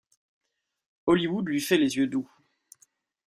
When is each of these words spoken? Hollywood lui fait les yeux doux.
Hollywood 1.05 1.47
lui 1.47 1.61
fait 1.61 1.77
les 1.77 1.95
yeux 1.97 2.07
doux. 2.07 2.27